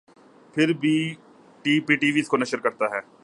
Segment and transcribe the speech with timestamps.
[0.55, 1.95] پھر P
[1.95, 2.99] T V اس کو نشر کرتا ہے